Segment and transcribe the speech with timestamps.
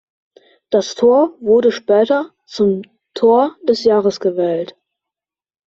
[0.71, 2.81] Das Tor wurde später zum
[3.13, 4.75] Tor des Jahres gewählt.